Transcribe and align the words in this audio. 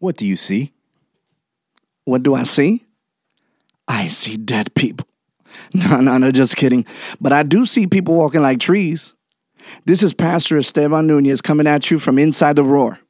What 0.00 0.16
do 0.16 0.26
you 0.26 0.36
see? 0.36 0.72
What 2.04 2.22
do 2.22 2.34
I 2.34 2.42
see? 2.42 2.84
I 3.86 4.08
see 4.08 4.36
dead 4.36 4.74
people. 4.74 5.06
No, 5.74 6.00
no, 6.00 6.16
no, 6.16 6.30
just 6.30 6.56
kidding. 6.56 6.86
But 7.20 7.32
I 7.32 7.42
do 7.42 7.66
see 7.66 7.86
people 7.86 8.14
walking 8.14 8.40
like 8.40 8.60
trees. 8.60 9.14
This 9.84 10.02
is 10.02 10.14
Pastor 10.14 10.56
Esteban 10.56 11.06
Nunez 11.06 11.40
coming 11.40 11.66
at 11.66 11.90
you 11.90 11.98
from 11.98 12.18
inside 12.18 12.54
the 12.56 12.64
roar. 12.64 13.00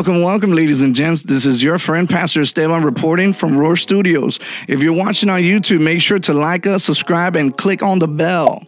Welcome, 0.00 0.22
welcome, 0.22 0.52
ladies 0.52 0.80
and 0.80 0.94
gents. 0.94 1.24
This 1.24 1.44
is 1.44 1.62
your 1.62 1.78
friend, 1.78 2.08
Pastor 2.08 2.40
Esteban, 2.40 2.82
reporting 2.82 3.34
from 3.34 3.58
Roar 3.58 3.76
Studios. 3.76 4.38
If 4.66 4.82
you're 4.82 4.94
watching 4.94 5.28
on 5.28 5.42
YouTube, 5.42 5.82
make 5.82 6.00
sure 6.00 6.18
to 6.20 6.32
like 6.32 6.66
us, 6.66 6.84
subscribe, 6.84 7.36
and 7.36 7.54
click 7.54 7.82
on 7.82 7.98
the 7.98 8.08
bell 8.08 8.66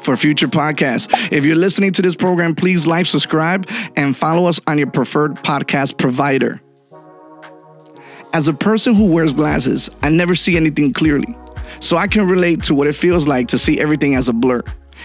for 0.00 0.16
future 0.16 0.48
podcasts. 0.48 1.08
If 1.30 1.44
you're 1.44 1.54
listening 1.54 1.92
to 1.92 2.02
this 2.02 2.16
program, 2.16 2.56
please 2.56 2.88
like, 2.88 3.06
subscribe, 3.06 3.70
and 3.94 4.16
follow 4.16 4.46
us 4.46 4.58
on 4.66 4.78
your 4.78 4.90
preferred 4.90 5.36
podcast 5.36 5.96
provider. 5.96 6.60
As 8.32 8.48
a 8.48 8.54
person 8.54 8.96
who 8.96 9.04
wears 9.04 9.32
glasses, 9.32 9.88
I 10.02 10.08
never 10.08 10.34
see 10.34 10.56
anything 10.56 10.92
clearly, 10.92 11.36
so 11.78 11.96
I 11.96 12.08
can 12.08 12.26
relate 12.26 12.64
to 12.64 12.74
what 12.74 12.88
it 12.88 12.96
feels 12.96 13.28
like 13.28 13.46
to 13.50 13.58
see 13.58 13.78
everything 13.78 14.16
as 14.16 14.28
a 14.28 14.32
blur. 14.32 14.64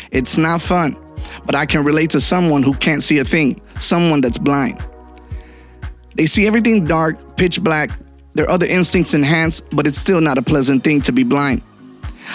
It's 0.10 0.36
not 0.36 0.64
fun 0.64 0.98
but 1.46 1.56
I 1.56 1.66
can 1.66 1.84
relate 1.84 2.10
to 2.12 2.22
someone 2.22 2.64
who 2.64 2.74
can't 2.74 3.04
see 3.04 3.20
a 3.20 3.26
thing, 3.26 3.62
someone 3.80 4.22
that's 4.22 4.38
blind. 4.38 4.84
They 6.16 6.26
see 6.26 6.48
everything 6.48 6.86
dark, 6.86 7.38
pitch 7.38 7.62
black, 7.62 7.92
their 8.34 8.50
other 8.50 8.66
instincts 8.66 9.14
enhanced, 9.14 9.64
but 9.72 9.88
it's 9.88 9.98
still 9.98 10.22
not 10.22 10.38
a 10.38 10.42
pleasant 10.42 10.84
thing 10.84 11.02
to 11.02 11.12
be 11.12 11.24
blind. 11.24 11.62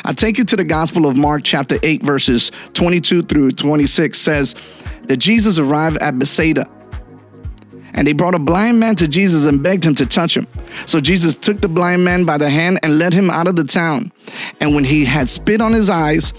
I 0.05 0.13
take 0.13 0.39
you 0.39 0.45
to 0.45 0.57
the 0.57 0.65
Gospel 0.65 1.07
of 1.07 1.17
Mark, 1.17 1.43
chapter 1.45 1.79
8, 1.83 2.03
verses 2.03 2.51
22 2.75 3.23
through 3.23 3.53
26 3.53 4.19
says 4.19 4.55
that 5.03 5.19
Jesus 5.19 5.59
arrived 5.59 5.98
at 5.98 6.19
Bethsaida. 6.19 6.69
And 7.95 8.07
they 8.07 8.13
brought 8.13 8.35
a 8.35 8.39
blind 8.39 8.81
man 8.81 8.97
to 8.97 9.07
Jesus 9.07 9.45
and 9.45 9.63
begged 9.63 9.85
him 9.85 9.95
to 9.97 10.07
touch 10.07 10.37
him. 10.37 10.47
So 10.87 10.98
Jesus 10.98 11.35
took 11.35 11.61
the 11.61 11.69
blind 11.69 12.05
man 12.05 12.25
by 12.25 12.39
the 12.39 12.48
hand 12.48 12.81
and 12.83 12.98
led 12.98 13.13
him 13.13 13.31
out 13.31 13.47
of 13.47 13.57
the 13.57 13.65
town. 13.65 14.13
And 14.61 14.75
when 14.75 14.85
he 14.85 15.05
had 15.05 15.29
spit 15.29 15.61
on 15.61 15.73
his 15.73 15.91
eyes 15.91 16.33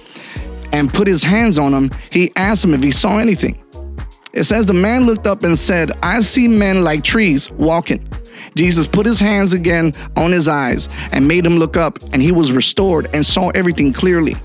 and 0.74 0.94
put 0.94 1.08
his 1.08 1.24
hands 1.24 1.58
on 1.58 1.74
him, 1.74 1.92
he 2.12 2.34
asked 2.36 2.66
him 2.66 2.74
if 2.74 2.84
he 2.84 2.92
saw 2.92 3.20
anything. 3.20 3.64
It 4.34 4.46
says 4.46 4.66
the 4.66 4.74
man 4.74 5.06
looked 5.06 5.28
up 5.28 5.44
and 5.44 5.58
said, 5.58 5.92
I 6.02 6.22
see 6.22 6.48
men 6.48 6.84
like 6.84 7.04
trees 7.04 7.50
walking. 7.52 8.06
Jesus 8.56 8.88
put 8.88 9.06
his 9.06 9.20
hands 9.20 9.54
again 9.54 9.94
on 10.18 10.32
his 10.32 10.48
eyes 10.48 10.90
and 11.12 11.28
made 11.28 11.46
him 11.46 11.58
look 11.58 11.78
up, 11.78 12.00
and 12.12 12.22
he 12.22 12.32
was 12.32 12.52
restored 12.52 13.08
and 13.14 13.26
saw 13.26 13.50
everything 13.52 13.94
clearly. 13.94 14.36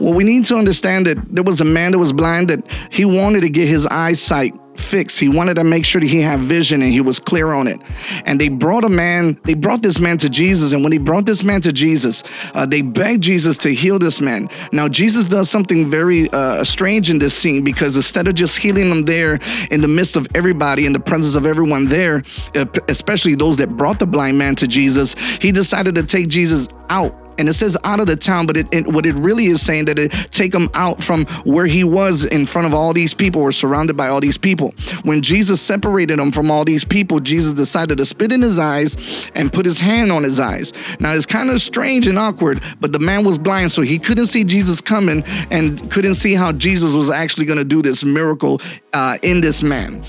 Well, 0.00 0.14
we 0.14 0.24
need 0.24 0.44
to 0.46 0.56
understand 0.56 1.06
that 1.06 1.18
there 1.34 1.44
was 1.44 1.60
a 1.60 1.64
man 1.64 1.92
that 1.92 1.98
was 1.98 2.12
blind 2.12 2.50
that 2.50 2.64
he 2.90 3.04
wanted 3.04 3.40
to 3.40 3.48
get 3.48 3.68
his 3.68 3.86
eyesight 3.86 4.54
fix. 4.76 5.18
He 5.18 5.28
wanted 5.28 5.54
to 5.54 5.64
make 5.64 5.84
sure 5.84 6.00
that 6.00 6.06
he 6.06 6.20
had 6.20 6.40
vision 6.40 6.82
and 6.82 6.92
he 6.92 7.00
was 7.00 7.18
clear 7.18 7.52
on 7.52 7.66
it. 7.66 7.80
And 8.24 8.40
they 8.40 8.48
brought 8.48 8.84
a 8.84 8.88
man, 8.88 9.38
they 9.44 9.54
brought 9.54 9.82
this 9.82 9.98
man 9.98 10.18
to 10.18 10.28
Jesus. 10.28 10.72
And 10.72 10.82
when 10.82 10.92
he 10.92 10.98
brought 10.98 11.26
this 11.26 11.42
man 11.42 11.60
to 11.62 11.72
Jesus, 11.72 12.22
uh, 12.54 12.66
they 12.66 12.82
begged 12.82 13.22
Jesus 13.22 13.56
to 13.58 13.74
heal 13.74 13.98
this 13.98 14.20
man. 14.20 14.48
Now, 14.72 14.88
Jesus 14.88 15.28
does 15.28 15.50
something 15.50 15.90
very 15.90 16.30
uh, 16.30 16.64
strange 16.64 17.10
in 17.10 17.18
this 17.18 17.34
scene 17.34 17.62
because 17.62 17.96
instead 17.96 18.26
of 18.28 18.34
just 18.34 18.58
healing 18.58 18.90
him 18.90 19.04
there 19.04 19.38
in 19.70 19.80
the 19.80 19.88
midst 19.88 20.16
of 20.16 20.26
everybody, 20.34 20.86
in 20.86 20.92
the 20.92 21.00
presence 21.00 21.34
of 21.34 21.46
everyone 21.46 21.86
there, 21.86 22.22
uh, 22.54 22.66
especially 22.88 23.34
those 23.34 23.56
that 23.58 23.76
brought 23.76 23.98
the 23.98 24.06
blind 24.06 24.38
man 24.38 24.54
to 24.56 24.66
Jesus, 24.66 25.14
he 25.40 25.52
decided 25.52 25.94
to 25.94 26.02
take 26.02 26.28
Jesus 26.28 26.68
out 26.88 27.14
and 27.40 27.48
it 27.48 27.54
says 27.54 27.76
out 27.84 28.00
of 28.00 28.06
the 28.06 28.16
town, 28.16 28.46
but 28.46 28.56
it, 28.56 28.68
it, 28.70 28.86
what 28.86 29.06
it 29.06 29.14
really 29.14 29.46
is 29.46 29.62
saying 29.62 29.86
that 29.86 29.98
it 29.98 30.10
take 30.30 30.54
him 30.54 30.68
out 30.74 31.02
from 31.02 31.24
where 31.44 31.66
he 31.66 31.82
was 31.82 32.24
in 32.26 32.44
front 32.44 32.66
of 32.66 32.74
all 32.74 32.92
these 32.92 33.14
people 33.14 33.40
or 33.40 33.50
surrounded 33.50 33.96
by 33.96 34.08
all 34.08 34.20
these 34.20 34.36
people. 34.36 34.74
When 35.02 35.22
Jesus 35.22 35.60
separated 35.60 36.18
him 36.18 36.32
from 36.32 36.50
all 36.50 36.64
these 36.66 36.84
people, 36.84 37.18
Jesus 37.18 37.54
decided 37.54 37.98
to 37.98 38.04
spit 38.04 38.30
in 38.30 38.42
his 38.42 38.58
eyes 38.58 39.30
and 39.34 39.50
put 39.52 39.64
his 39.64 39.78
hand 39.78 40.12
on 40.12 40.22
his 40.22 40.38
eyes. 40.38 40.72
Now 41.00 41.14
it's 41.14 41.26
kind 41.26 41.50
of 41.50 41.62
strange 41.62 42.06
and 42.06 42.18
awkward, 42.18 42.62
but 42.78 42.92
the 42.92 42.98
man 42.98 43.24
was 43.24 43.38
blind, 43.38 43.72
so 43.72 43.80
he 43.80 43.98
couldn't 43.98 44.26
see 44.26 44.44
Jesus 44.44 44.82
coming 44.82 45.22
and 45.50 45.90
couldn't 45.90 46.16
see 46.16 46.34
how 46.34 46.52
Jesus 46.52 46.92
was 46.92 47.08
actually 47.08 47.46
going 47.46 47.58
to 47.58 47.64
do 47.64 47.80
this 47.80 48.04
miracle 48.04 48.60
uh, 48.92 49.16
in 49.22 49.40
this 49.40 49.62
man. 49.62 50.04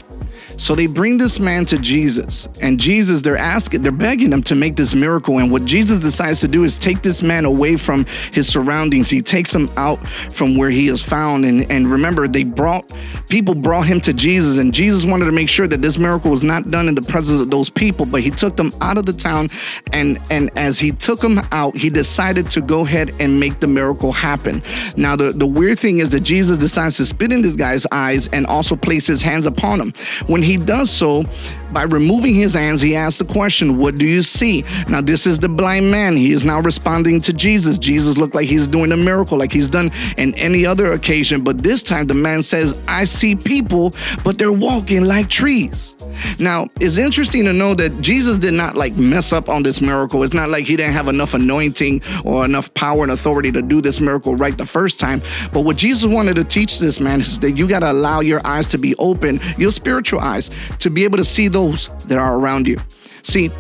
So 0.62 0.76
they 0.76 0.86
bring 0.86 1.18
this 1.18 1.40
man 1.40 1.66
to 1.66 1.78
Jesus, 1.80 2.48
and 2.62 2.80
Jesus, 2.80 3.24
they're 3.24 3.36
asking, 3.36 3.82
they're 3.82 3.92
begging 3.92 4.32
him 4.32 4.44
to 4.44 4.54
make 4.54 4.76
this 4.76 4.94
miracle. 4.94 5.40
And 5.40 5.52
what 5.52 5.66
Jesus 5.66 6.00
decides 6.00 6.40
to 6.42 6.48
do 6.48 6.66
is 6.66 6.78
take 6.78 7.02
this 7.02 7.24
man 7.24 7.46
away 7.46 7.78
from 7.78 8.06
his 8.32 8.48
surroundings. 8.48 9.10
He 9.10 9.24
takes 9.24 9.54
him 9.56 9.72
out 9.76 9.98
from 10.30 10.58
where 10.58 10.70
he 10.70 10.88
is 10.88 11.02
found. 11.02 11.46
And, 11.46 11.70
and 11.72 11.92
remember, 11.92 12.28
they 12.28 12.44
brought 12.44 12.94
people 13.28 13.56
brought 13.56 13.88
him 13.88 14.00
to 14.02 14.14
Jesus, 14.14 14.60
and 14.60 14.72
Jesus 14.72 15.04
wanted 15.04 15.26
to 15.26 15.32
make 15.32 15.50
sure 15.50 15.68
that 15.68 15.82
this 15.82 15.98
miracle 15.98 16.30
was 16.30 16.44
not 16.44 16.70
done 16.70 16.88
in 16.88 16.94
the 16.94 17.02
presence 17.02 17.42
of 17.42 17.50
those 17.50 17.72
people, 17.72 18.06
but 18.06 18.22
he 18.22 18.30
took 18.30 18.56
them 18.56 18.72
out 18.82 19.00
of 19.00 19.08
the 19.08 19.14
town. 19.14 19.50
And 19.94 20.22
and 20.30 20.52
as 20.56 20.78
he 20.78 20.92
took 20.92 21.22
them 21.22 21.42
out, 21.52 21.76
he 21.76 21.90
decided 21.90 22.52
to 22.52 22.62
go 22.62 22.86
ahead 22.86 23.16
and 23.20 23.40
make 23.40 23.62
the 23.62 23.68
miracle 23.68 24.12
happen. 24.12 24.62
Now, 24.96 25.16
the, 25.16 25.32
the 25.32 25.48
weird 25.48 25.80
thing 25.80 26.00
is 26.00 26.12
that 26.12 26.20
Jesus 26.20 26.60
decides 26.60 26.98
to 26.98 27.08
spit 27.08 27.32
in 27.32 27.42
this 27.42 27.56
guy's 27.56 27.88
eyes 27.92 28.28
and 28.28 28.46
also 28.46 28.76
place 28.76 29.08
his 29.08 29.24
hands 29.24 29.48
upon 29.48 29.82
him. 29.82 29.94
When 30.28 30.44
he 30.44 30.51
he 30.52 30.58
does 30.58 30.90
so 30.90 31.24
by 31.72 31.84
removing 31.84 32.36
his 32.36 32.54
hands, 32.54 32.82
he 32.82 32.96
asks 32.96 33.20
the 33.20 33.26
question, 33.26 33.78
What 33.78 33.96
do 33.96 34.08
you 34.08 34.22
see? 34.22 34.64
Now, 34.90 35.02
this 35.02 35.26
is 35.26 35.40
the 35.40 35.50
blind 35.50 35.90
man. 35.90 36.16
He 36.16 36.32
is 36.32 36.44
now 36.44 36.60
responding 36.60 37.22
to 37.22 37.34
Jesus. 37.34 37.78
Jesus 37.78 38.18
looked 38.18 38.36
like 38.36 38.48
he's 38.48 38.68
doing 38.68 38.92
a 38.92 38.98
miracle, 38.98 39.38
like 39.38 39.52
he's 39.52 39.70
done 39.70 39.92
in 40.18 40.36
any 40.36 40.66
other 40.66 40.92
occasion. 40.92 41.44
But 41.44 41.64
this 41.64 41.82
time, 41.82 42.08
the 42.08 42.14
man 42.14 42.44
says, 42.44 42.76
I 42.88 43.06
see 43.06 43.36
people, 43.36 43.94
but 44.24 44.38
they're 44.38 44.52
walking 44.52 45.06
like 45.06 45.30
trees. 45.30 45.96
Now, 46.40 46.68
it's 46.80 46.98
interesting 46.98 47.46
to 47.46 47.54
know 47.54 47.74
that 47.76 48.02
Jesus 48.02 48.38
did 48.38 48.54
not 48.54 48.76
like 48.76 48.96
mess 48.98 49.32
up 49.32 49.48
on 49.48 49.64
this 49.64 49.82
miracle. 49.82 50.24
It's 50.24 50.34
not 50.34 50.50
like 50.50 50.66
he 50.66 50.76
didn't 50.76 50.94
have 50.94 51.08
enough 51.08 51.34
anointing 51.34 52.02
or 52.26 52.44
enough 52.44 52.74
power 52.74 53.04
and 53.04 53.12
authority 53.12 53.52
to 53.54 53.62
do 53.62 53.82
this 53.82 54.02
miracle 54.02 54.36
right 54.36 54.58
the 54.58 54.66
first 54.66 55.00
time. 55.00 55.22
But 55.54 55.62
what 55.62 55.78
Jesus 55.78 56.06
wanted 56.06 56.36
to 56.36 56.44
teach 56.44 56.80
this 56.80 57.00
man 57.00 57.22
is 57.22 57.40
that 57.40 57.52
you 57.52 57.68
got 57.68 57.80
to 57.80 57.92
allow 57.92 58.20
your 58.20 58.46
eyes 58.46 58.68
to 58.70 58.78
be 58.78 58.96
open, 58.98 59.40
your 59.58 59.72
spiritual 59.72 60.20
eyes, 60.20 60.41
to 60.80 60.90
be 60.90 61.04
able 61.04 61.18
to 61.18 61.26
see 61.26 61.48
those 61.48 61.90
that 62.08 62.18
are 62.18 62.38
around 62.38 62.68
you. 62.68 62.78
See, 63.24 63.52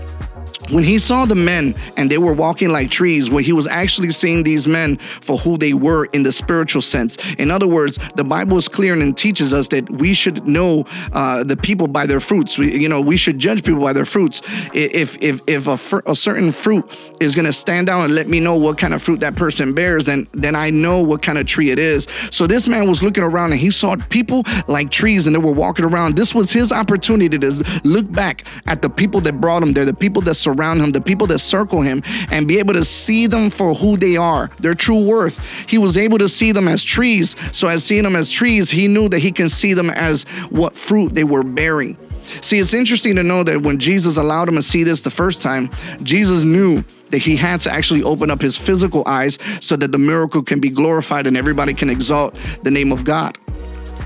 when 0.70 0.84
he 0.84 1.00
saw 1.00 1.26
the 1.26 1.36
men 1.36 1.76
and 1.98 2.10
they 2.10 2.18
were 2.18 2.34
walking 2.34 2.70
like 2.70 2.90
trees, 2.90 3.30
where 3.30 3.44
he 3.44 3.54
was 3.54 3.68
actually 3.68 4.12
seeing 4.12 4.44
these 4.44 4.68
men 4.68 4.98
for 5.22 5.38
who 5.38 5.58
they 5.58 5.74
were 5.74 6.06
in 6.06 6.24
the 6.24 6.32
spiritual 6.32 6.82
sense. 6.82 7.18
In 7.38 7.52
other 7.52 7.68
words, 7.68 7.98
the 8.16 8.24
Bible 8.24 8.58
is 8.58 8.68
clear 8.68 8.94
and 8.94 9.18
teaches 9.18 9.54
us 9.54 9.68
that 9.70 9.90
we 9.90 10.14
should 10.14 10.48
know 10.48 10.86
uh, 11.14 11.44
the 11.44 11.58
people 11.58 11.88
by 11.88 12.06
their 12.06 12.20
fruits. 12.20 12.58
We, 12.58 12.80
you 12.80 12.88
know, 12.88 13.02
we 13.02 13.18
should 13.18 13.40
judge 13.40 13.64
people 13.64 13.82
by 13.82 13.94
their 13.94 14.06
fruits. 14.06 14.42
If 14.74 15.22
if 15.22 15.42
if 15.48 15.68
a, 15.68 15.78
fr- 15.78 16.02
a 16.06 16.16
certain 16.16 16.52
fruit 16.52 16.86
is 17.20 17.36
going 17.36 17.46
to 17.46 17.54
stand 17.54 17.90
out 17.90 18.06
and 18.06 18.14
let 18.14 18.28
me 18.28 18.40
know 18.40 18.56
what 18.56 18.78
kind 18.78 18.94
of 18.94 19.02
fruit 19.02 19.20
that 19.22 19.36
person 19.36 19.74
bears, 19.74 20.06
then 20.06 20.28
then 20.34 20.56
I 20.56 20.70
know 20.70 21.02
what 21.02 21.22
kind 21.22 21.38
of 21.38 21.46
tree 21.48 21.72
it 21.72 21.80
is. 21.80 22.08
So 22.30 22.48
this 22.48 22.68
man 22.68 22.88
was 22.88 23.04
looking 23.04 23.24
around 23.24 23.52
and 23.52 23.60
he 23.60 23.72
saw 23.72 23.96
people 24.10 24.44
like 24.68 24.92
trees 24.92 25.28
and 25.28 25.36
they 25.36 25.40
were 25.40 25.52
walking 25.52 25.86
around. 25.86 26.16
This 26.16 26.34
was 26.34 26.52
his 26.52 26.72
opportunity 26.72 27.38
to 27.40 27.82
look 27.84 28.12
back 28.12 28.46
at 28.68 28.82
the 28.82 28.90
people 28.90 29.22
that 29.22 29.42
brought 29.42 29.64
him 29.64 29.74
there, 29.74 29.86
the 29.86 29.94
people 29.94 30.22
that 30.24 30.36
surrounded 30.36 30.51
around 30.52 30.82
him, 30.82 30.92
the 30.92 31.02
people 31.02 31.28
that 31.28 31.40
circle 31.40 31.82
him, 31.82 32.04
and 32.32 32.48
be 32.48 32.60
able 32.60 32.74
to 32.74 32.86
see 32.86 33.28
them 33.28 33.50
for 33.50 33.74
who 33.74 33.98
they 33.98 34.18
are, 34.18 34.50
their 34.60 34.74
true 34.74 35.04
worth. 35.04 35.44
He 35.68 35.78
was 35.78 35.98
able 35.98 36.18
to 36.20 36.30
see 36.30 36.52
them 36.52 36.68
as 36.68 36.84
trees. 36.84 37.36
So, 37.52 37.68
as 37.68 37.84
seeing 37.84 38.04
them 38.04 38.16
as 38.16 38.32
trees, 38.32 38.70
he 38.70 38.88
knew 38.88 39.10
that 39.10 39.20
he 39.20 39.32
can 39.32 39.50
see 39.50 39.74
them 39.74 39.90
as 39.90 40.24
what 40.50 40.76
fruit 40.76 41.14
they 41.14 41.24
were 41.24 41.44
bearing. 41.44 41.98
See, 42.42 42.60
it's 42.60 42.74
interesting 42.74 43.16
to 43.18 43.24
know 43.24 43.44
that 43.44 43.62
when 43.62 43.78
Jesus 43.80 44.16
allowed 44.16 44.48
him 44.48 44.56
to 44.56 44.62
see 44.62 44.84
this 44.84 45.02
the 45.02 45.12
first 45.12 45.42
time, 45.42 45.70
Jesus 46.02 46.44
knew 46.44 46.84
that 47.10 47.18
he 47.18 47.36
had 47.36 47.60
to 47.62 47.74
actually 47.74 48.04
open 48.04 48.32
up 48.32 48.40
his 48.40 48.58
physical 48.58 49.04
eyes 49.06 49.38
so 49.60 49.76
that 49.76 49.92
the 49.92 49.98
miracle 49.98 50.42
can 50.42 50.60
be 50.60 50.70
glorified 50.70 51.28
and 51.28 51.36
everybody 51.36 51.74
can 51.74 51.90
exalt 51.90 52.36
the 52.64 52.72
name 52.72 52.92
of 52.92 53.04
God. 53.04 53.38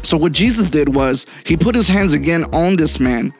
So, 0.01 0.17
what 0.17 0.31
Jesus 0.31 0.69
did 0.69 0.93
was 0.93 1.25
he 1.45 1.57
put 1.57 1.75
his 1.75 1.87
hands 1.87 2.13
again 2.13 2.45
on 2.45 2.75
this 2.77 2.99
man 2.99 3.33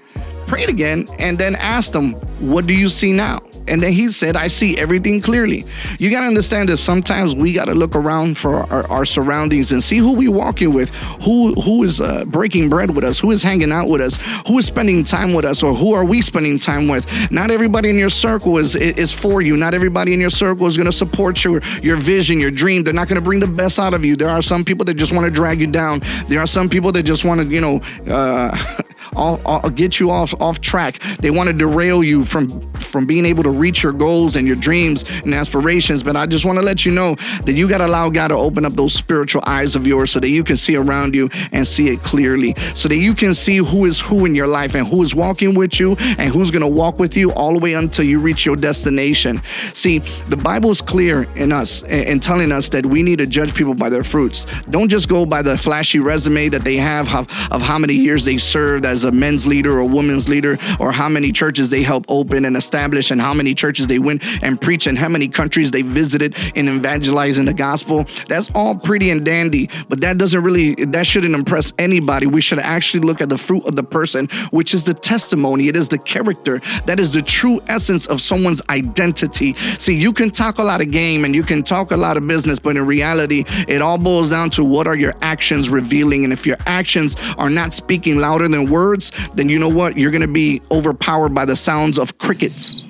prayed 0.48 0.70
again, 0.70 1.08
and 1.20 1.38
then 1.38 1.56
asked 1.56 1.94
him, 1.94 2.16
What 2.40 2.68
do 2.68 2.74
you 2.74 2.90
see 2.90 3.14
now? 3.14 3.40
And 3.68 3.82
then 3.82 3.94
he 3.94 4.12
said, 4.12 4.36
I 4.36 4.48
see 4.48 4.78
everything 4.78 5.22
clearly. 5.22 5.66
You 5.98 6.12
got 6.12 6.22
to 6.22 6.28
understand 6.28 6.70
that 6.70 6.78
sometimes 6.78 7.36
we 7.36 7.54
got 7.54 7.66
to 7.66 7.74
look 7.74 7.96
around 7.96 8.38
for 8.38 8.72
our, 8.72 8.88
our, 8.92 9.06
surroundings 9.06 9.72
and 9.72 9.84
see 9.84 9.98
who 9.98 10.16
we 10.16 10.28
walking 10.28 10.74
with, 10.74 10.94
who 11.24 11.54
who 11.62 11.84
is 11.84 12.02
uh, 12.02 12.26
breaking 12.26 12.70
bread 12.70 12.92
with 12.92 13.04
us, 13.04 13.20
who 13.20 13.32
is 13.32 13.42
hanging 13.44 13.72
out 13.72 13.88
with 13.88 14.02
us, 14.02 14.18
who 14.48 14.58
is 14.58 14.66
spending 14.66 15.04
time 15.04 15.34
with 15.34 15.46
us, 15.46 15.64
or 15.64 15.74
who 15.74 15.94
are 15.94 16.04
we 16.04 16.22
spending 16.22 16.60
time 16.60 16.88
with. 16.88 17.06
Not 17.32 17.52
everybody 17.52 17.90
in 17.90 17.98
your 17.98 18.10
circle 18.10 18.58
is 18.58 18.76
is 18.76 19.12
for 19.12 19.42
you. 19.42 19.58
Not 19.58 19.74
everybody 19.74 20.14
in 20.14 20.20
your 20.20 20.30
circle 20.30 20.68
is 20.68 20.76
going 20.76 20.86
to 20.86 20.92
support 20.92 21.44
your 21.44 21.62
your 21.82 21.98
vision, 21.98 22.40
your 22.40 22.52
dream. 22.52 22.84
They're 22.84 22.94
not 22.94 23.08
going 23.08 23.22
to 23.22 23.26
bring 23.26 23.40
the 23.40 23.48
best 23.48 23.80
out 23.80 23.94
of 23.94 24.04
you. 24.04 24.16
There 24.16 24.30
are 24.30 24.42
some 24.42 24.64
people 24.64 24.86
that 24.86 24.96
just 24.96 25.12
want 25.12 25.26
to 25.26 25.32
drag 25.32 25.60
you 25.60 25.68
down. 25.68 26.02
There 26.28 26.40
are 26.40 26.48
some 26.48 26.70
people 26.70 26.92
that 26.94 27.04
just 27.04 27.26
want 27.26 27.42
to, 27.42 27.48
you 27.48 27.62
know, 27.62 27.82
uh, 28.08 28.58
all, 29.16 29.42
all, 29.46 29.70
get 29.70 30.00
you 30.00 30.12
off 30.12 30.34
off 30.40 30.62
track. 30.62 31.02
They 31.20 31.32
want 31.32 31.48
to 31.48 31.54
derail 31.54 32.04
you 32.04 32.26
from 32.26 32.72
from 32.82 33.06
being 33.06 33.26
able 33.26 33.44
to 33.44 33.50
reach 33.50 33.84
your 33.84 33.94
goals 33.94 34.36
and 34.36 34.48
your 34.48 34.56
dreams 34.56 35.04
and 35.24 35.34
aspirations. 35.34 36.04
But 36.04 36.16
I 36.16 36.26
just 36.26 36.46
want 36.46 36.58
to 36.58 36.62
let 36.64 36.86
you 36.86 36.92
know 36.92 37.16
that 37.46 37.54
you 37.54 37.68
got 37.68 37.80
to 37.80 37.86
allow 37.86 38.10
God 38.10 38.30
to 38.30 38.36
open 38.36 38.66
up 38.66 38.74
those 38.74 38.94
spiritual 38.94 39.44
eyes 39.46 39.76
of 39.76 39.86
yours 39.86 40.12
so 40.12 40.20
that 40.20 40.30
you 40.30 40.44
can 40.44 40.58
see 40.58 40.76
around 40.76 41.16
you 41.16 41.30
and 41.52 41.68
see 41.68 41.90
it 41.90 42.00
clearly, 42.02 42.56
so 42.74 42.88
that 42.88 42.98
you 42.98 43.14
can 43.14 43.34
see 43.34 43.58
who 43.58 43.86
is 43.86 44.00
who 44.00 44.26
in 44.26 44.36
your 44.36 44.48
life 44.48 44.76
and 44.76 44.88
who 44.88 45.02
is 45.04 45.14
walking 45.14 45.56
with 45.56 45.80
you 45.80 45.96
and 45.98 46.32
who's 46.32 46.52
going 46.52 46.62
to 46.62 46.68
walk 46.68 47.00
with 47.00 47.16
you 47.16 47.32
all 47.34 47.54
the 47.54 47.60
way 47.60 47.74
until 47.74 48.06
you 48.06 48.20
reach 48.20 48.46
your 48.46 48.56
destination. 48.56 49.42
See, 49.74 50.00
the 50.00 50.38
Bible 50.38 50.72
is 50.72 50.82
clear 50.82 51.24
in 51.36 51.52
us 51.52 51.84
in 51.84 52.20
telling 52.20 52.52
us 52.52 52.70
that 52.70 52.86
we 52.86 53.04
need 53.04 53.18
to 53.18 53.26
judge 53.26 53.54
people 53.54 53.74
by 53.74 53.90
their 53.90 54.04
fruits. 54.04 54.46
Don't 54.70 54.90
just 54.90 55.10
go 55.10 55.26
by 55.26 55.42
the 55.42 55.58
flashy 55.58 56.00
resume 56.00 56.50
that 56.50 56.64
they 56.64 56.78
have 56.78 57.14
of, 57.14 57.28
of 57.52 57.62
how 57.62 57.78
many 57.78 57.94
years 57.94 58.26
they 58.26 58.38
served 58.38 58.86
as 58.96 59.04
a 59.04 59.12
men's 59.12 59.46
leader 59.46 59.78
or 59.80 59.88
women's 59.88 60.28
leader 60.28 60.58
or 60.80 60.92
how 60.92 61.08
many 61.08 61.32
churches 61.32 61.70
they 61.70 61.84
help 61.84 62.06
open 62.08 62.46
and 62.46 62.58
establish 62.58 63.12
and 63.12 63.22
how 63.22 63.34
many 63.34 63.54
churches 63.54 63.86
they 63.88 64.00
went 64.00 64.24
and 64.42 64.60
preach 64.60 64.88
and 64.88 64.98
how 64.98 65.10
many 65.10 65.28
countries 65.28 65.70
they 65.70 65.84
visited 65.84 66.36
in 66.56 66.68
evangelizing 66.68 67.46
the 67.46 67.54
gospel. 67.54 68.06
That's 68.28 68.50
all 68.56 68.76
pretty 68.76 69.12
and 69.12 69.24
dandy, 69.24 69.70
but 69.90 70.02
that 70.02 70.18
doesn't 70.18 70.42
really, 70.42 70.74
that 70.86 71.06
shouldn't 71.06 71.36
impress 71.36 71.74
anybody. 71.78 72.26
We 72.26 72.42
should 72.42 72.60
actually 72.60 73.06
look 73.06 73.22
at 73.22 73.30
the 73.30 73.38
fruit 73.38 73.66
of 73.66 73.76
the 73.76 73.84
person, 73.84 74.28
which 74.52 74.74
is 74.74 74.86
the 74.86 74.94
testimony. 74.94 75.68
It 75.68 75.76
is 75.76 75.90
the 75.90 75.98
character. 75.98 76.62
That 76.86 77.00
is 77.00 77.12
the 77.12 77.22
true 77.22 77.62
essence 77.68 78.06
of 78.06 78.22
someone's 78.22 78.62
identity. 78.70 79.54
See, 79.78 79.98
you 79.98 80.14
can 80.14 80.32
talk 80.32 80.58
a 80.58 80.64
lot 80.64 80.82
of 80.82 80.92
game 80.92 81.26
and 81.26 81.36
you 81.36 81.44
can 81.44 81.64
talk 81.64 81.92
a 81.92 81.98
lot 81.98 82.16
of 82.16 82.26
business, 82.26 82.60
but 82.60 82.78
in 82.78 82.86
reality, 82.86 83.44
it 83.68 83.82
all 83.82 83.98
boils 83.98 84.30
down 84.30 84.50
to 84.52 84.64
what 84.64 84.88
are 84.88 84.96
your 84.96 85.14
actions 85.22 85.70
revealing. 85.70 86.24
And 86.24 86.32
if 86.32 86.46
your 86.46 86.58
actions 86.66 87.18
are 87.38 87.50
not 87.50 87.74
speaking 87.74 88.18
louder 88.18 88.48
than 88.48 88.66
words, 88.68 88.85
then 89.34 89.50
you 89.50 89.58
know 89.60 89.70
what? 89.70 89.98
You're 89.98 90.12
going 90.12 90.22
to 90.22 90.28
be 90.28 90.62
overpowered 90.72 91.34
by 91.34 91.46
the 91.46 91.56
sounds 91.56 91.98
of 91.98 92.18
crickets. 92.18 92.85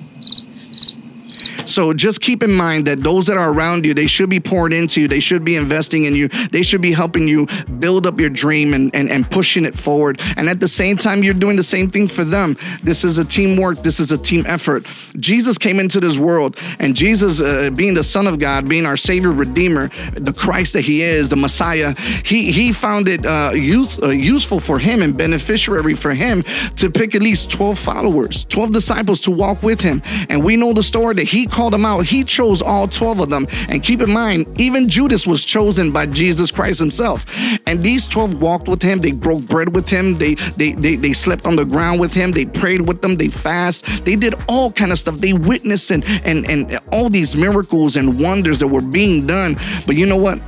So 1.76 1.92
just 1.92 2.22
keep 2.22 2.42
in 2.42 2.52
mind 2.52 2.86
that 2.86 3.02
those 3.02 3.26
that 3.26 3.36
are 3.36 3.52
around 3.52 3.84
you, 3.84 3.92
they 3.92 4.06
should 4.06 4.30
be 4.30 4.40
poured 4.40 4.72
into 4.72 5.02
you. 5.02 5.08
They 5.08 5.20
should 5.20 5.44
be 5.44 5.56
investing 5.56 6.04
in 6.04 6.14
you. 6.14 6.28
They 6.28 6.62
should 6.62 6.80
be 6.80 6.92
helping 6.92 7.28
you 7.28 7.46
build 7.78 8.06
up 8.06 8.18
your 8.18 8.30
dream 8.30 8.72
and, 8.72 8.94
and, 8.94 9.10
and 9.10 9.30
pushing 9.30 9.66
it 9.66 9.76
forward. 9.76 10.18
And 10.38 10.48
at 10.48 10.58
the 10.58 10.68
same 10.68 10.96
time, 10.96 11.22
you're 11.22 11.34
doing 11.34 11.56
the 11.56 11.62
same 11.62 11.90
thing 11.90 12.08
for 12.08 12.24
them. 12.24 12.56
This 12.82 13.04
is 13.04 13.18
a 13.18 13.26
teamwork. 13.26 13.82
This 13.82 14.00
is 14.00 14.10
a 14.10 14.16
team 14.16 14.46
effort. 14.46 14.86
Jesus 15.20 15.58
came 15.58 15.78
into 15.78 16.00
this 16.00 16.16
world 16.16 16.58
and 16.78 16.96
Jesus, 16.96 17.42
uh, 17.42 17.68
being 17.68 17.92
the 17.92 18.02
son 18.02 18.26
of 18.26 18.38
God, 18.38 18.66
being 18.66 18.86
our 18.86 18.96
savior, 18.96 19.30
redeemer, 19.30 19.90
the 20.14 20.32
Christ 20.32 20.72
that 20.72 20.86
he 20.86 21.02
is, 21.02 21.28
the 21.28 21.36
Messiah, 21.36 21.94
he, 22.24 22.52
he 22.52 22.72
found 22.72 23.06
it 23.06 23.26
uh, 23.26 23.50
use, 23.54 24.02
uh, 24.02 24.08
useful 24.08 24.60
for 24.60 24.78
him 24.78 25.02
and 25.02 25.14
beneficiary 25.14 25.92
for 25.92 26.14
him 26.14 26.42
to 26.76 26.88
pick 26.90 27.14
at 27.14 27.20
least 27.20 27.50
12 27.50 27.78
followers, 27.78 28.46
12 28.46 28.72
disciples 28.72 29.20
to 29.20 29.30
walk 29.30 29.62
with 29.62 29.82
him. 29.82 30.00
And 30.30 30.42
we 30.42 30.56
know 30.56 30.72
the 30.72 30.82
story 30.82 31.14
that 31.16 31.24
he 31.24 31.44
called 31.46 31.65
them 31.70 31.84
out, 31.84 32.06
he 32.06 32.24
chose 32.24 32.62
all 32.62 32.88
12 32.88 33.20
of 33.20 33.30
them. 33.30 33.46
And 33.68 33.82
keep 33.82 34.00
in 34.00 34.10
mind, 34.10 34.60
even 34.60 34.88
Judas 34.88 35.26
was 35.26 35.44
chosen 35.44 35.92
by 35.92 36.06
Jesus 36.06 36.50
Christ 36.50 36.78
himself. 36.78 37.24
And 37.66 37.82
these 37.82 38.06
12 38.06 38.40
walked 38.40 38.68
with 38.68 38.82
him, 38.82 39.00
they 39.00 39.12
broke 39.12 39.44
bread 39.46 39.74
with 39.74 39.88
him, 39.88 40.18
they 40.18 40.34
they 40.56 40.72
they, 40.72 40.96
they 40.96 41.12
slept 41.12 41.46
on 41.46 41.56
the 41.56 41.64
ground 41.64 42.00
with 42.00 42.12
him, 42.12 42.32
they 42.32 42.44
prayed 42.44 42.82
with 42.82 43.02
them, 43.02 43.16
they 43.16 43.28
fast, 43.28 43.84
they 44.04 44.16
did 44.16 44.34
all 44.48 44.72
kind 44.72 44.92
of 44.92 44.98
stuff. 44.98 45.16
They 45.18 45.32
witnessed 45.32 45.90
and 45.90 46.04
and, 46.04 46.48
and 46.50 46.78
all 46.92 47.08
these 47.08 47.36
miracles 47.36 47.96
and 47.96 48.20
wonders 48.20 48.58
that 48.60 48.68
were 48.68 48.80
being 48.80 49.26
done. 49.26 49.56
But 49.86 49.96
you 49.96 50.06
know 50.06 50.16
what? 50.16 50.40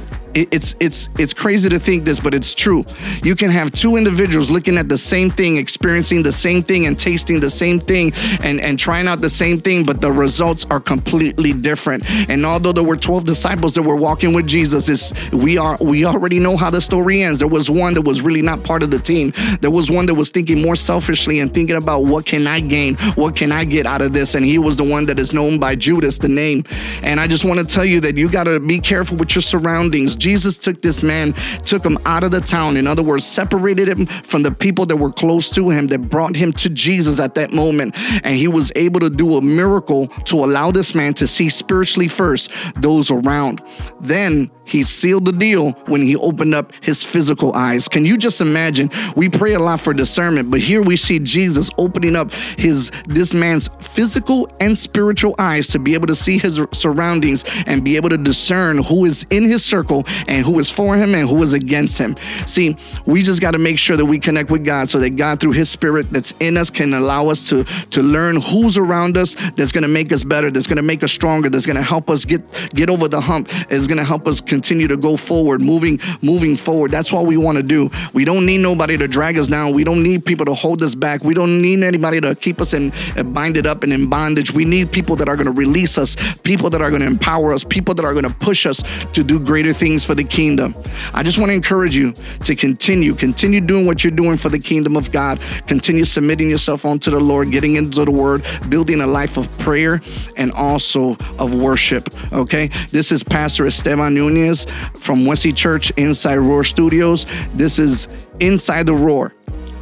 It's 0.50 0.74
it's 0.80 1.08
it's 1.18 1.32
crazy 1.32 1.68
to 1.68 1.78
think 1.78 2.04
this, 2.04 2.20
but 2.20 2.34
it's 2.34 2.54
true. 2.54 2.84
You 3.22 3.34
can 3.34 3.50
have 3.50 3.72
two 3.72 3.96
individuals 3.96 4.50
looking 4.50 4.76
at 4.76 4.88
the 4.88 4.98
same 4.98 5.30
thing, 5.30 5.56
experiencing 5.56 6.22
the 6.22 6.32
same 6.32 6.62
thing, 6.62 6.86
and 6.86 6.98
tasting 6.98 7.40
the 7.40 7.50
same 7.50 7.80
thing, 7.80 8.12
and 8.42 8.60
and 8.60 8.78
trying 8.78 9.08
out 9.08 9.20
the 9.20 9.30
same 9.30 9.58
thing, 9.58 9.84
but 9.84 10.00
the 10.00 10.12
results 10.12 10.66
are 10.70 10.80
completely 10.80 11.52
different. 11.52 12.04
And 12.28 12.44
although 12.44 12.72
there 12.72 12.84
were 12.84 12.96
twelve 12.96 13.24
disciples 13.24 13.74
that 13.74 13.82
were 13.82 13.96
walking 13.96 14.32
with 14.32 14.46
Jesus, 14.46 14.88
is 14.88 15.12
we 15.32 15.58
are 15.58 15.76
we 15.80 16.04
already 16.04 16.38
know 16.38 16.56
how 16.56 16.70
the 16.70 16.80
story 16.80 17.22
ends. 17.22 17.40
There 17.40 17.48
was 17.48 17.70
one 17.70 17.94
that 17.94 18.02
was 18.02 18.22
really 18.22 18.42
not 18.42 18.62
part 18.64 18.82
of 18.82 18.90
the 18.90 18.98
team. 18.98 19.32
There 19.60 19.70
was 19.70 19.90
one 19.90 20.06
that 20.06 20.14
was 20.14 20.30
thinking 20.30 20.62
more 20.62 20.76
selfishly 20.76 21.40
and 21.40 21.52
thinking 21.52 21.76
about 21.76 22.04
what 22.04 22.26
can 22.26 22.46
I 22.46 22.60
gain, 22.60 22.96
what 23.14 23.36
can 23.36 23.52
I 23.52 23.64
get 23.64 23.86
out 23.86 24.02
of 24.02 24.12
this, 24.12 24.34
and 24.34 24.44
he 24.44 24.58
was 24.58 24.76
the 24.76 24.84
one 24.84 25.06
that 25.06 25.18
is 25.18 25.32
known 25.32 25.58
by 25.58 25.74
Judas, 25.74 26.18
the 26.18 26.28
name. 26.28 26.64
And 27.02 27.20
I 27.20 27.26
just 27.26 27.44
want 27.44 27.60
to 27.60 27.66
tell 27.66 27.84
you 27.84 28.00
that 28.00 28.16
you 28.16 28.28
got 28.28 28.44
to 28.44 28.60
be 28.60 28.80
careful 28.80 29.16
with 29.16 29.34
your 29.34 29.42
surroundings. 29.42 30.16
Jesus 30.28 30.58
took 30.58 30.82
this 30.82 31.02
man, 31.02 31.32
took 31.64 31.82
him 31.82 31.98
out 32.04 32.22
of 32.22 32.32
the 32.32 32.40
town. 32.42 32.76
In 32.76 32.86
other 32.86 33.02
words, 33.02 33.24
separated 33.24 33.88
him 33.88 34.06
from 34.24 34.42
the 34.42 34.50
people 34.50 34.84
that 34.84 34.96
were 34.96 35.10
close 35.10 35.48
to 35.52 35.70
him, 35.70 35.86
that 35.86 36.10
brought 36.10 36.36
him 36.36 36.52
to 36.52 36.68
Jesus 36.68 37.18
at 37.18 37.34
that 37.36 37.50
moment. 37.50 37.94
And 38.22 38.36
he 38.36 38.46
was 38.46 38.70
able 38.76 39.00
to 39.00 39.08
do 39.08 39.36
a 39.36 39.40
miracle 39.40 40.08
to 40.26 40.44
allow 40.44 40.70
this 40.70 40.94
man 40.94 41.14
to 41.14 41.26
see 41.26 41.48
spiritually 41.48 42.08
first 42.08 42.50
those 42.76 43.10
around. 43.10 43.62
Then 44.00 44.50
he 44.68 44.82
sealed 44.82 45.24
the 45.24 45.32
deal 45.32 45.72
when 45.86 46.02
he 46.02 46.14
opened 46.14 46.54
up 46.54 46.72
his 46.82 47.02
physical 47.02 47.54
eyes. 47.54 47.88
Can 47.88 48.04
you 48.04 48.18
just 48.18 48.42
imagine? 48.42 48.90
We 49.16 49.30
pray 49.30 49.54
a 49.54 49.58
lot 49.58 49.80
for 49.80 49.94
discernment, 49.94 50.50
but 50.50 50.60
here 50.60 50.82
we 50.82 50.96
see 50.96 51.18
Jesus 51.18 51.70
opening 51.78 52.14
up 52.14 52.32
his 52.58 52.90
this 53.06 53.32
man's 53.32 53.70
physical 53.80 54.50
and 54.60 54.76
spiritual 54.76 55.34
eyes 55.38 55.68
to 55.68 55.78
be 55.78 55.94
able 55.94 56.06
to 56.08 56.14
see 56.14 56.38
his 56.38 56.60
surroundings 56.72 57.44
and 57.66 57.82
be 57.82 57.96
able 57.96 58.10
to 58.10 58.18
discern 58.18 58.78
who 58.78 59.06
is 59.06 59.26
in 59.30 59.44
his 59.44 59.64
circle 59.64 60.04
and 60.26 60.44
who 60.44 60.58
is 60.58 60.70
for 60.70 60.96
him 60.96 61.14
and 61.14 61.28
who 61.28 61.42
is 61.42 61.52
against 61.52 61.98
him. 61.98 62.16
See, 62.46 62.76
we 63.06 63.22
just 63.22 63.40
got 63.40 63.52
to 63.52 63.58
make 63.58 63.78
sure 63.78 63.96
that 63.96 64.06
we 64.06 64.18
connect 64.18 64.50
with 64.50 64.64
God 64.64 64.90
so 64.90 64.98
that 65.00 65.10
God 65.10 65.40
through 65.40 65.52
his 65.52 65.70
spirit 65.70 66.10
that's 66.10 66.32
in 66.40 66.56
us 66.56 66.70
can 66.70 66.94
allow 66.94 67.28
us 67.28 67.48
to 67.48 67.64
to 67.64 68.02
learn 68.02 68.40
who's 68.40 68.76
around 68.78 69.16
us 69.16 69.36
that's 69.56 69.72
going 69.72 69.82
to 69.82 69.88
make 69.88 70.12
us 70.12 70.24
better, 70.24 70.50
that's 70.50 70.66
going 70.66 70.76
to 70.76 70.82
make 70.82 71.02
us 71.02 71.12
stronger, 71.12 71.48
that's 71.48 71.66
going 71.66 71.76
to 71.76 71.82
help 71.82 72.10
us 72.10 72.24
get 72.24 72.42
get 72.70 72.90
over 72.90 73.08
the 73.08 73.20
hump, 73.20 73.48
is 73.72 73.86
going 73.86 73.98
to 73.98 74.04
help 74.04 74.26
us 74.26 74.40
continue 74.40 74.88
to 74.88 74.96
go 74.96 75.16
forward, 75.16 75.60
moving, 75.60 76.00
moving 76.22 76.56
forward. 76.56 76.90
That's 76.90 77.12
what 77.12 77.26
we 77.26 77.36
want 77.36 77.56
to 77.56 77.62
do. 77.62 77.90
We 78.12 78.24
don't 78.24 78.46
need 78.46 78.58
nobody 78.58 78.96
to 78.96 79.08
drag 79.08 79.38
us 79.38 79.48
down. 79.48 79.74
We 79.74 79.84
don't 79.84 80.02
need 80.02 80.24
people 80.24 80.46
to 80.46 80.54
hold 80.54 80.82
us 80.82 80.94
back. 80.94 81.24
We 81.24 81.34
don't 81.34 81.60
need 81.60 81.82
anybody 81.82 82.20
to 82.20 82.34
keep 82.34 82.60
us 82.60 82.72
in 82.72 82.92
uh, 83.16 83.22
binded 83.22 83.66
up 83.66 83.82
and 83.82 83.92
in 83.92 84.08
bondage. 84.08 84.52
We 84.52 84.64
need 84.64 84.90
people 84.92 85.16
that 85.16 85.28
are 85.28 85.36
going 85.36 85.46
to 85.46 85.52
release 85.52 85.98
us, 85.98 86.16
people 86.42 86.70
that 86.70 86.82
are 86.82 86.90
going 86.90 87.02
to 87.02 87.06
empower 87.06 87.52
us, 87.52 87.64
people 87.64 87.94
that 87.94 88.04
are 88.04 88.12
going 88.12 88.24
to 88.24 88.34
push 88.34 88.66
us 88.66 88.82
to 89.12 89.22
do 89.22 89.38
greater 89.38 89.72
things 89.98 90.04
for 90.04 90.14
the 90.14 90.24
kingdom. 90.24 90.74
I 91.12 91.22
just 91.22 91.38
want 91.38 91.50
to 91.50 91.54
encourage 91.54 91.96
you 91.96 92.14
to 92.44 92.54
continue, 92.54 93.14
continue 93.14 93.60
doing 93.60 93.86
what 93.86 94.04
you're 94.04 94.10
doing 94.12 94.36
for 94.36 94.48
the 94.48 94.58
kingdom 94.58 94.96
of 94.96 95.10
God. 95.10 95.40
Continue 95.66 96.04
submitting 96.04 96.48
yourself 96.48 96.84
onto 96.84 97.10
the 97.10 97.18
Lord, 97.18 97.50
getting 97.50 97.76
into 97.76 98.04
the 98.04 98.10
word, 98.10 98.44
building 98.68 99.00
a 99.00 99.06
life 99.06 99.36
of 99.36 99.50
prayer 99.58 100.00
and 100.36 100.52
also 100.52 101.16
of 101.38 101.52
worship. 101.52 102.08
Okay. 102.32 102.70
This 102.90 103.10
is 103.10 103.24
Pastor 103.24 103.66
Esteban 103.66 104.14
Nunez 104.14 104.66
from 104.94 105.26
Wesley 105.26 105.52
Church 105.52 105.90
inside 105.96 106.36
Roar 106.36 106.64
Studios. 106.64 107.26
This 107.54 107.78
is 107.78 108.06
Inside 108.40 108.86
the 108.86 108.94
Roar. 108.94 109.34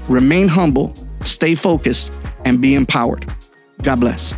Remain 0.09 0.49
humble, 0.49 0.95
stay 1.25 1.55
focused, 1.55 2.13
and 2.45 2.61
be 2.61 2.75
empowered. 2.75 3.27
God 3.83 4.01
bless. 4.01 4.33